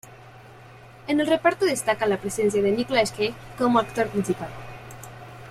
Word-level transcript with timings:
En 1.07 1.21
el 1.21 1.27
reparto 1.27 1.63
destaca 1.63 2.07
la 2.07 2.17
presencia 2.17 2.59
de 2.59 2.71
Nicolas 2.71 3.11
Cage 3.11 3.35
como 3.59 3.77
actor 3.77 4.07
principal. 4.07 4.49